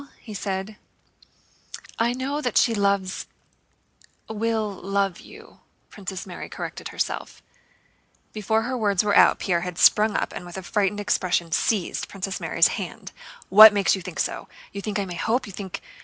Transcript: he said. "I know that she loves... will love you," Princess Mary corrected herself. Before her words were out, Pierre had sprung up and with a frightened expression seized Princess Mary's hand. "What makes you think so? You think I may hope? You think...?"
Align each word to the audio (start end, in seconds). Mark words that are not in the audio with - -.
he 0.19 0.33
said. 0.33 0.77
"I 1.99 2.13
know 2.13 2.41
that 2.41 2.57
she 2.57 2.73
loves... 2.73 3.27
will 4.27 4.71
love 4.71 5.19
you," 5.19 5.59
Princess 5.91 6.25
Mary 6.25 6.49
corrected 6.49 6.87
herself. 6.87 7.43
Before 8.33 8.63
her 8.63 8.75
words 8.75 9.03
were 9.03 9.15
out, 9.15 9.37
Pierre 9.37 9.61
had 9.61 9.77
sprung 9.77 10.15
up 10.17 10.33
and 10.33 10.43
with 10.43 10.57
a 10.57 10.63
frightened 10.63 10.99
expression 10.99 11.51
seized 11.51 12.07
Princess 12.09 12.39
Mary's 12.39 12.69
hand. 12.69 13.11
"What 13.49 13.73
makes 13.73 13.95
you 13.95 14.01
think 14.01 14.19
so? 14.19 14.47
You 14.71 14.81
think 14.81 14.97
I 14.97 15.05
may 15.05 15.13
hope? 15.13 15.45
You 15.45 15.53
think...?" 15.53 15.83